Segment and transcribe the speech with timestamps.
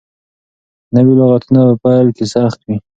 [0.95, 2.77] نوي لغتونه په پيل کې سخت وي.